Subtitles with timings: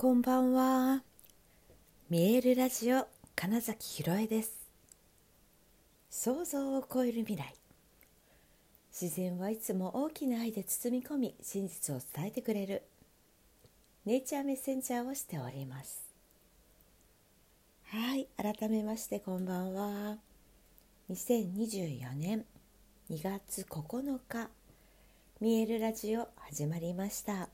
[0.00, 1.02] こんばんは。
[2.08, 3.06] 見えるラジオ
[3.36, 4.66] 金崎ひろえです。
[6.08, 7.54] 想像を超える未来。
[8.98, 12.82] 自然はいつも大きな愛で包み込み、真実を伝えてくれる。
[14.06, 16.00] ネイチャーメッセンジャーをしております。
[17.88, 20.16] はい、改めましてこんばんは。
[21.10, 22.46] 2024年
[23.10, 24.48] 2月9日、
[25.42, 27.49] 見えるラジオ始まりました。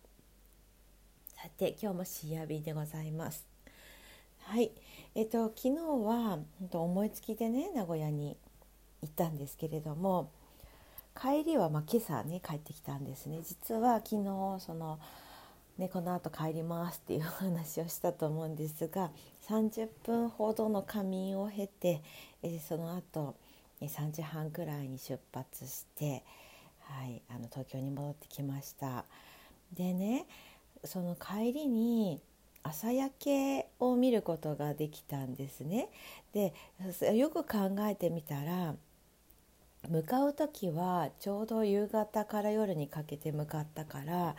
[1.56, 3.46] さて今日もシーアビーでございます。
[4.42, 4.72] はい。
[5.14, 8.36] えっと昨日は本当思いつきでね名古屋に
[9.00, 10.30] 行ったんですけれども
[11.18, 13.40] 帰りはまあ今朝ね帰ってきたんですね。
[13.42, 14.24] 実は昨日
[14.60, 14.98] その
[15.78, 19.10] ね、この後帰りますっていう話をしたと思うんですが
[19.48, 22.02] 30分ほどの仮眠を経て、
[22.42, 23.34] えその後
[23.80, 26.22] 3時半くらいに出発して、
[26.80, 29.06] はい、あの東京に戻ってきました。
[29.72, 30.26] でね
[30.86, 32.20] その帰りに
[32.62, 35.88] 朝焼けを見ることができたんですね。
[36.32, 36.52] で
[37.14, 38.74] よく考えてみたら
[39.88, 44.34] 向かう時はちょうど夕方から夜にかけて向かったから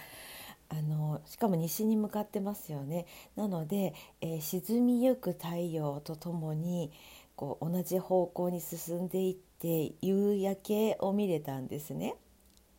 [0.69, 3.05] あのしかも西に向かってますよね。
[3.37, 6.91] なので、えー、沈みゆく太陽とともに
[7.37, 12.15] こう同じ方向に進んでいって夕焼けを見れたんですね。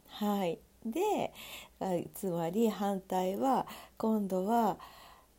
[0.08, 1.32] はいで
[2.14, 4.78] つまり反対は今度は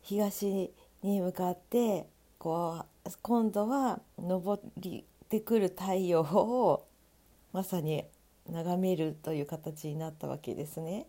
[0.02, 0.70] 東
[1.02, 2.06] に向かって
[2.38, 4.60] こう今度は昇っ
[5.28, 6.86] てくる太陽を
[7.52, 8.04] まさに
[8.48, 11.06] 眺めるという形になったわけですね。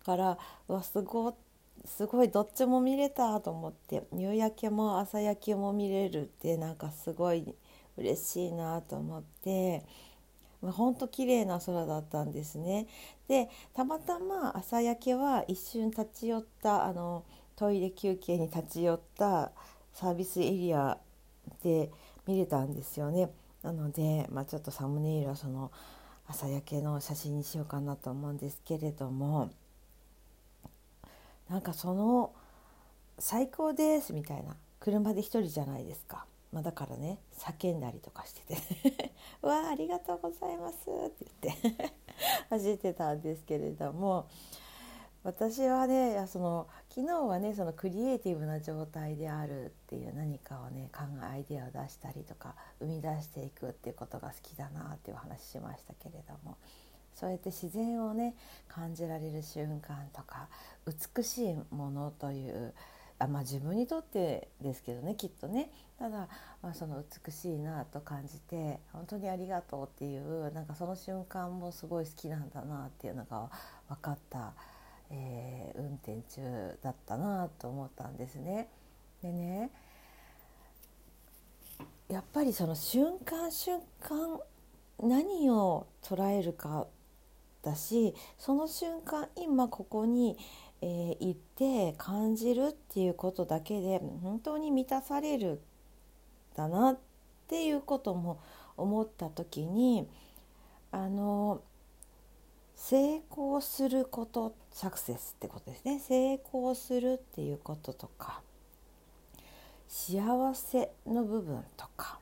[0.00, 0.38] だから
[0.68, 1.36] わすご
[1.84, 7.54] すごいどっちも見れたと思って夕焼けも朝焼けも見れるってなんかすごい
[7.96, 9.84] 嬉しいなと思って
[10.72, 12.86] 本当綺麗な空だったんですね。
[13.28, 17.24] でたまたま朝焼けは一瞬立ち寄ったあの
[17.56, 19.52] トイレ休憩に立ち寄った
[19.92, 20.98] サービスエリア
[21.62, 21.90] で
[22.26, 23.30] 見れたんですよね。
[23.62, 25.70] なので、まあ、ちょっとサムネイルはその
[26.26, 29.50] 朝焼けの写真にしようかなと思うんですけれども
[31.48, 32.32] なんかその
[33.18, 36.26] 「最高です」みたいな車で一人じゃないですか。
[36.54, 41.94] まあ、だからね叫んだりとかしてて「わあありがとうございます」って言って。
[42.48, 44.28] 走ってたんですけれども
[45.24, 56.56] 私はねその昨日はねそのクリエイティブな状態であるっていう何かをね考えアイデアを出したりとか生み出していくっていうことが好きだなっていうお話しましたけれども
[57.14, 58.36] そうやって自然をね
[58.68, 60.48] 感じられる瞬間とか
[60.86, 62.74] 美しいものという
[63.24, 66.28] あまあ自分にとってですけどねきっとねただ、
[66.62, 73.50] まあ、その美しいなと感じて本当にありがとうっていうなんかその瞬間もすごい好きなんだなっていうのが
[73.88, 74.52] 分かった、
[75.10, 78.68] えー、運転中だったなと思ったんですね。
[79.22, 79.70] でね
[82.08, 84.38] やっぱりその瞬間瞬間
[85.00, 86.86] 何を捉えるか
[87.62, 90.36] だしその瞬間今ここに
[90.86, 95.62] えー、行って感じるっていうことだけで本当に満たされる
[96.54, 96.98] だなっ
[97.48, 98.38] ていうことも
[98.76, 100.06] 思った時に
[100.92, 101.62] あの
[102.76, 106.00] 成功することサクセスってことですね。
[106.00, 108.42] 成功するっていうこととか
[109.88, 112.18] 幸せの部分とか、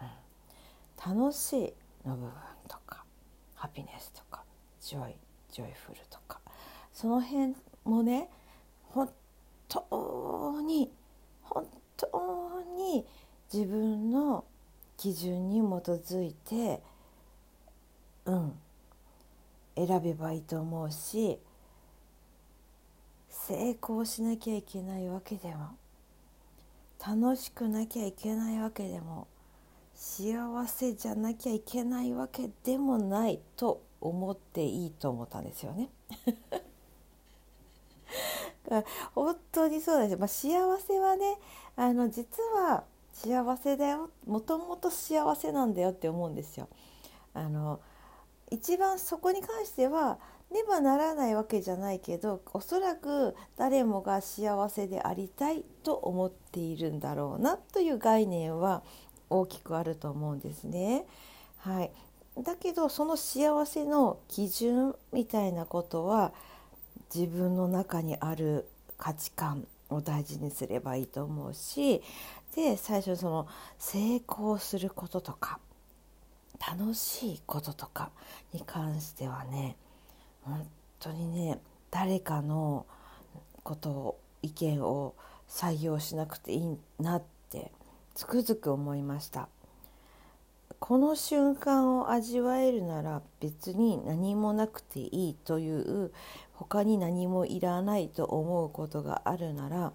[0.00, 1.74] うん、楽し
[2.04, 2.32] いの部分
[2.68, 3.04] とか
[3.56, 4.44] happiness とか
[4.80, 6.23] joy joyful とか。
[7.04, 7.54] その辺
[7.84, 8.30] もね
[8.88, 9.10] 本
[9.68, 10.90] 当に
[11.42, 11.66] 本
[11.98, 13.04] 当に
[13.52, 14.46] 自分の
[14.96, 16.80] 基準に基づいて
[18.24, 18.52] うん
[19.76, 21.38] 選べばいいと思うし
[23.28, 25.76] 成功しなきゃいけないわけでも
[27.06, 29.28] 楽しくなきゃいけないわけでも
[29.94, 35.90] 幸せじゃなきゃいけないわけでもないと思っていいと思ったんですよね。
[39.14, 40.50] 本当にそうです、まあ、幸
[40.80, 41.36] せはね
[41.76, 46.68] あの実は幸せだよもともと幸せなんだよって思うんですよ。
[47.32, 47.80] あの
[48.50, 50.18] 一番そこに関しては
[50.52, 58.82] ねばならないわけじゃないけどおそらく誰もが幸せでありたいと思っているんだろうなという概念は
[59.30, 61.06] 大きくあると思うんですね。
[61.58, 61.90] はい、
[62.38, 66.32] だけどその幸せの基準みたいなことは
[67.14, 68.66] 自分の中にある
[68.98, 72.02] 価値観を大事にすればいいと思うし
[72.56, 75.60] で最初その成功することとか
[76.60, 78.10] 楽しいこととか
[78.52, 79.76] に関してはね
[80.42, 80.66] 本
[80.98, 81.58] 当にね
[81.90, 82.86] 誰かの
[83.62, 85.14] ことを意見を
[85.48, 87.70] 採用しなくていいなって
[88.14, 89.48] つくづく思いました。
[90.80, 96.12] この瞬間を味わえるなら別に何もなくていいという
[96.52, 99.92] 他に何もいらないと思うことがあるなら、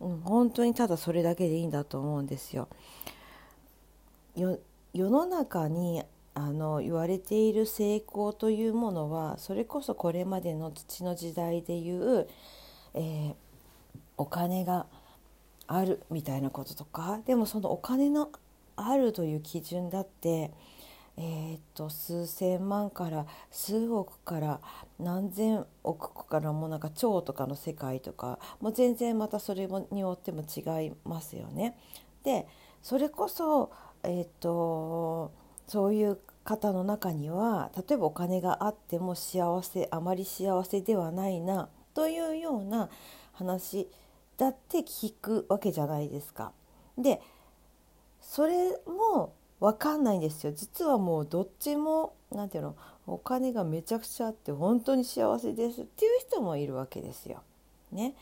[0.00, 2.68] うん、本当にただそれだけでいいんだと思うんですよ。
[4.36, 4.58] よ
[4.94, 6.02] 世の中に
[6.34, 12.28] あの言われている成功というものはそれこそこれまでの土の時代でいう、
[12.94, 13.34] えー、
[14.16, 14.86] お金が
[15.66, 18.30] あるみたいなこととかでもそのお金の
[18.78, 20.52] あるという基準だって、
[21.16, 24.60] えー、っと数千万から数億から
[25.00, 31.76] 何千億からもなんか超とかの世界とかもう全然またそれによっても違いますよね。
[32.22, 32.46] で
[32.82, 33.72] それこそ、
[34.04, 35.32] えー、っと
[35.66, 42.88] そういう方の中には例えばお金があっても幸せあまり幸せではないなというような
[43.32, 43.88] 話
[44.36, 46.52] だって聞くわけじゃないですか。
[46.96, 47.20] で
[48.28, 52.76] それも分かんないんですよ実はもうどっちも何て言うの
[53.06, 57.42] お金がめちゃくちゃあって本当に幸せですっていう人もいるわけですよ。
[57.90, 58.14] ね、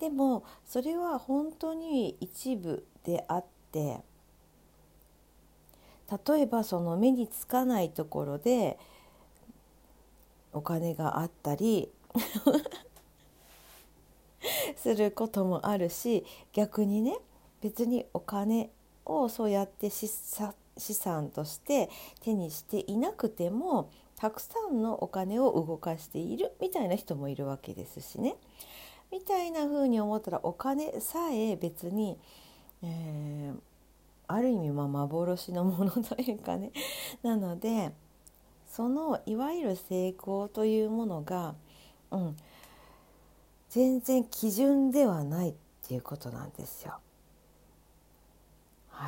[0.00, 4.00] でもそれは本当に一部であって
[6.26, 8.78] 例えばその目につかないところで
[10.54, 11.92] お金があったり
[14.74, 16.24] することもあるし
[16.54, 17.18] 逆にね
[17.60, 18.70] 別にお金
[19.10, 21.90] をそうやって資産として
[22.20, 28.36] 手にしていなくてもたくさんのお金を動かしているみたいな人もいるわけですしね。
[29.10, 32.16] みたいな風に思ったらお金さえ別に、
[32.82, 33.58] えー、
[34.28, 36.70] ある意味まあ幻のものというかね
[37.22, 37.92] なので
[38.68, 41.56] そのいわゆる成功というものが、
[42.12, 42.36] うん、
[43.68, 46.98] 全然基準ではないっていうことなんですよ。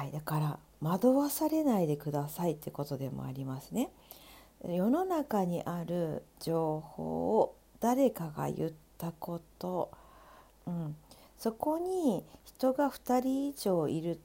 [0.03, 3.89] はい、だから惑わされないでくださいってことでもありますね。
[4.69, 9.93] 世の中にある情報を誰かが言ったこと、
[10.67, 10.97] うん、
[11.39, 14.19] そこに人が2人以上いる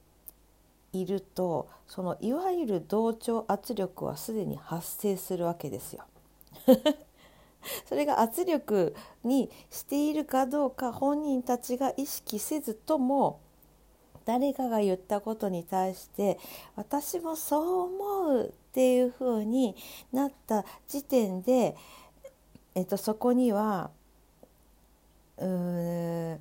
[0.92, 6.02] いるとそのいわゆる同調圧力はすでに発生するわけですよ。
[7.86, 13.38] それが圧力にしているかどうか本人たちが意識せずとも
[14.28, 16.38] 誰かが言ったことに対して
[16.76, 19.74] 私もそう思うっていうふうに
[20.12, 21.74] なった時点で、
[22.74, 23.90] えっと、そこには
[25.38, 26.40] うーん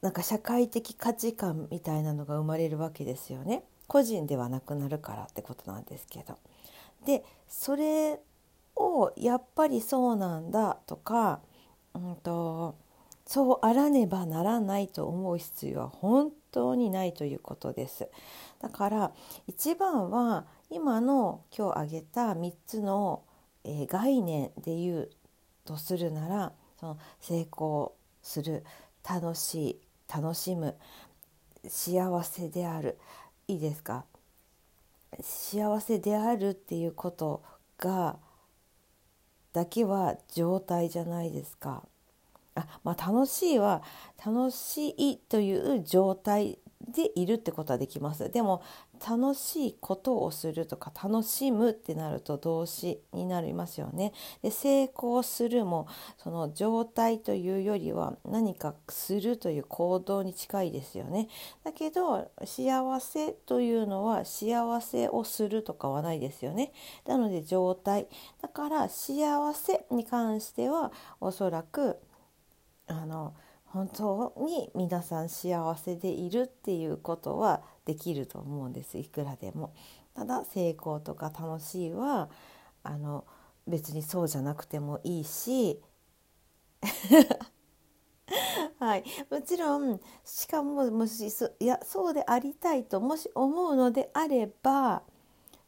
[0.00, 6.38] なんか社会的価値観みたいなのが生まれるわけですよね個人ではなくなるからってことなんですけど。
[7.04, 8.18] でそれ
[8.76, 11.40] をやっぱりそうなんだとか、
[11.92, 12.76] うんと、
[13.32, 18.10] そうあらねばならないと思う必要は本当にないということです。
[18.60, 19.12] だから
[19.46, 23.22] 一番は今の今日挙げた3つの、
[23.64, 25.10] え、概念で言う
[25.64, 28.66] とするならその成功する
[29.02, 29.80] 楽しい
[30.14, 30.76] 楽しむ
[31.66, 32.98] 幸せである
[33.48, 34.04] いいですか？
[35.22, 37.42] 幸せであるっていうこと
[37.78, 38.18] が
[39.54, 41.82] だけは状態じゃないですか。
[42.54, 43.82] あまあ、楽しいは
[44.24, 48.62] 楽しいという状態でいるってことはできますでも
[49.06, 54.12] 楽しいことをするとか楽しむってなると動詞になりますよね。
[54.42, 61.28] で成功するもその状態というよりは何かするという行動に近いですよね。
[61.64, 66.72] だけど幸せというのは幸せをするとかはないですよね。
[67.04, 68.06] なので状態
[68.40, 71.98] だから幸せに関してはおそらく
[72.86, 73.34] あの
[73.64, 79.74] 本当に皆さん幸せでいるっていうことはできると思うんですいくらでも。
[80.14, 82.28] ただ成功とか楽しいは
[82.82, 83.24] あの
[83.66, 85.80] 別にそうじゃなくてもいいし
[88.78, 91.28] はい、もちろんしかももし
[91.60, 95.02] いやそうでありたいともし思うのであれば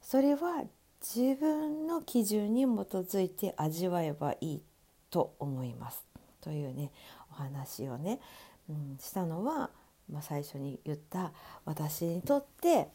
[0.00, 0.64] それは
[1.00, 4.62] 自分の基準に基づいて味わえばいい
[5.10, 6.13] と思います。
[6.44, 6.92] というね
[7.30, 8.20] お話をね、
[8.68, 9.70] うん、したのは、
[10.12, 11.32] まあ、最初に言った
[11.64, 12.88] 私にとって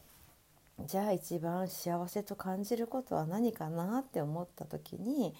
[0.86, 5.34] じゃあ一番幸せと感じることは何かなって思った時に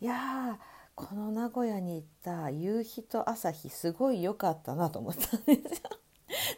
[0.00, 0.58] いや
[0.94, 5.90] この名古屋に行った夕日と朝日すごい良かったなと思ったんですよ。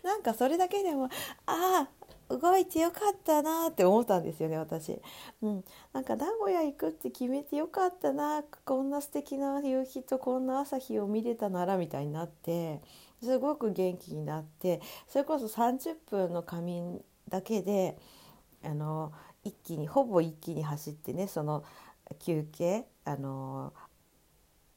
[0.03, 1.05] なんかそれだけでも
[1.47, 1.89] ああ
[2.31, 5.01] 動いてよかったなって思ったんですよね私、
[5.43, 12.81] うん、なんか名古屋行くって決めてよかったなこんな素敵な夕日とこんな朝日を見れたならみたいになって
[13.23, 17.99] すごく元気になってそれこそ30分の仮眠だけで
[18.65, 21.65] あの一気にほぼ一気に走ってねその
[22.19, 23.73] 休憩あの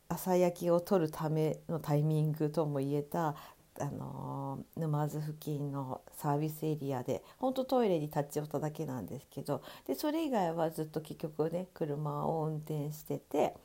[0.10, 3.36] 朝焼きを取るためのタイミングとも言えた
[3.80, 13.56] あの沼津付近のサービスエリアで本当トイレに立ち寄っただけなんですけどでそれ以外はずっと結局ね車を運転してて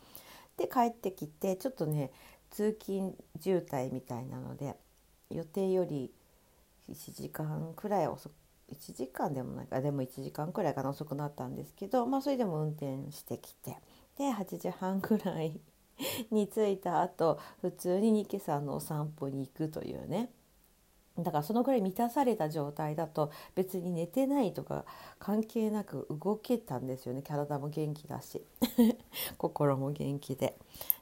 [0.57, 2.11] で帰ってきてちょっとね
[2.51, 4.77] 通勤渋滞みたいなので
[5.31, 6.11] 予定より
[6.91, 8.33] 1時間くらい遅く
[8.73, 13.77] 1時間でもないかでも1時間くらいかな遅くなったんですけど、まあ、それでも運転してきて
[14.19, 15.59] で8時半くらい
[16.31, 20.31] に着いた後普通にニケさんのお散歩に行くというね。
[21.19, 24.85] だからそのぐらい満たされた状態だと別に寝てないとか
[25.19, 27.23] 関係なく動けたんですよね。
[27.23, 28.45] 体も元気だし。
[29.37, 30.57] 心も元気で。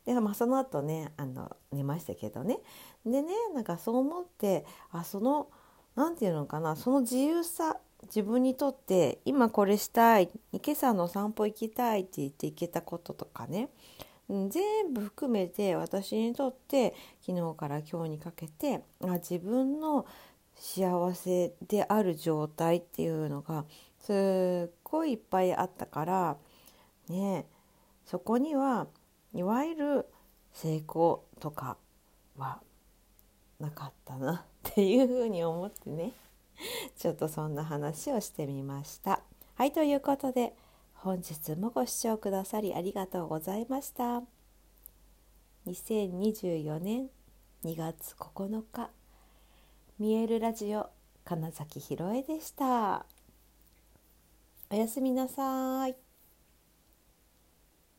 [0.05, 2.61] で、まあ、その後ねあの寝ましたけどね。
[3.05, 5.49] でねなんかそう思ってあその
[5.95, 13.69] 何て言うのかなその自由さ自分にとって今これしたい今朝の散歩行きたいって言って行けたこととかね。
[14.29, 20.07] 全部含めて私にとって昨日から今日にかけてあ自分の
[20.57, 23.65] 幸せである状態っていうのが
[24.01, 26.37] すっごいいっぱいあったから
[27.09, 27.47] ね
[28.05, 28.87] そこには
[29.33, 30.07] いわゆる
[30.53, 31.77] 成功とか
[32.37, 32.61] は
[33.61, 36.13] なかったなっていうふうに思ってね
[36.97, 39.21] ちょっとそんな話をしてみました。
[39.55, 40.55] はいということで
[41.07, 44.23] 本日もご視聴くださりありがとうございました。
[45.69, 47.11] 2024年
[47.65, 48.91] 2月9日
[50.01, 50.91] 見えるラジオ
[51.25, 53.07] 金崎ひろえでした。
[54.69, 56.06] おやすみなさい。